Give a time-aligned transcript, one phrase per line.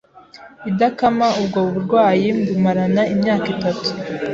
[0.69, 3.87] idakama ubwo burwayi mbumarana imyaka itatu,